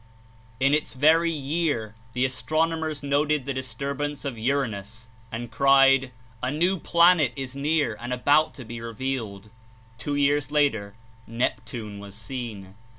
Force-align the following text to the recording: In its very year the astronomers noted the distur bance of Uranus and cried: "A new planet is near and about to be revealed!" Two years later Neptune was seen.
In 0.59 0.73
its 0.73 0.95
very 0.95 1.29
year 1.29 1.93
the 2.13 2.25
astronomers 2.25 3.03
noted 3.03 3.45
the 3.45 3.53
distur 3.53 3.95
bance 3.95 4.25
of 4.25 4.35
Uranus 4.35 5.09
and 5.31 5.51
cried: 5.51 6.09
"A 6.41 6.49
new 6.49 6.79
planet 6.79 7.33
is 7.35 7.55
near 7.55 7.95
and 7.99 8.11
about 8.11 8.55
to 8.55 8.65
be 8.65 8.81
revealed!" 8.81 9.51
Two 9.99 10.15
years 10.15 10.49
later 10.49 10.95
Neptune 11.27 11.99
was 11.99 12.15
seen. 12.15 12.73